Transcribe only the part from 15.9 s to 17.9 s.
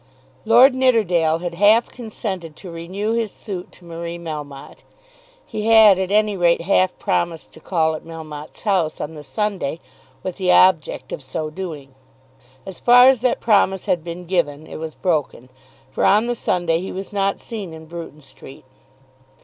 for on the Sunday he was not seen in